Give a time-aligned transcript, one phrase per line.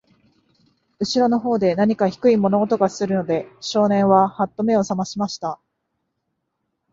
[0.99, 5.59] 後ろの方で、なにか低い物音がするので、少年は、はっと目を覚ましました。